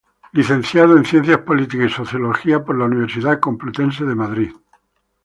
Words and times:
Licenciado 0.31 0.97
en 0.97 1.05
Ciencias 1.05 1.37
Políticas 1.41 1.91
y 1.91 1.93
Sociología 1.93 2.63
por 2.65 2.75
la 2.75 2.85
Universidad 2.85 3.39
Complutense 3.39 4.03
de 4.03 4.15
Madrid. 4.15 4.51